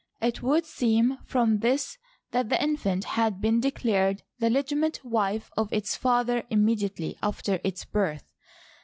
[0.15, 1.99] *' It would seem from this
[2.31, 7.85] that the infant had been declared the legitimate wife of its father immediately after its
[7.85, 8.33] birth.